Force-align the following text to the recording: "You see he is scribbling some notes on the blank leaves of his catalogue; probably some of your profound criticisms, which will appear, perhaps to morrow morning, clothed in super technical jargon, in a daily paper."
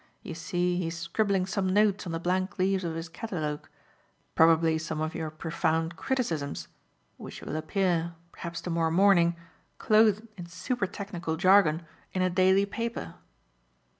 "You 0.23 0.33
see 0.33 0.77
he 0.79 0.87
is 0.87 0.97
scribbling 0.97 1.45
some 1.45 1.69
notes 1.71 2.07
on 2.07 2.11
the 2.11 2.19
blank 2.19 2.57
leaves 2.57 2.83
of 2.83 2.95
his 2.95 3.07
catalogue; 3.07 3.69
probably 4.33 4.79
some 4.79 4.99
of 4.99 5.13
your 5.13 5.29
profound 5.29 5.95
criticisms, 5.95 6.69
which 7.17 7.41
will 7.43 7.55
appear, 7.55 8.15
perhaps 8.31 8.61
to 8.61 8.71
morrow 8.71 8.89
morning, 8.89 9.35
clothed 9.77 10.27
in 10.37 10.47
super 10.47 10.87
technical 10.87 11.35
jargon, 11.35 11.83
in 12.13 12.23
a 12.23 12.31
daily 12.31 12.65
paper." 12.65 13.13